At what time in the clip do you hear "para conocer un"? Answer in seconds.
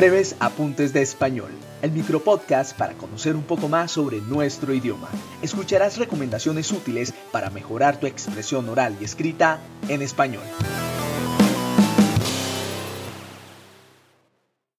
2.74-3.42